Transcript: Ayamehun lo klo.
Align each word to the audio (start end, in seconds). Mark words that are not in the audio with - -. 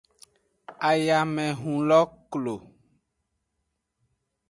Ayamehun 0.89 1.79
lo 1.89 2.01
klo. 2.31 2.55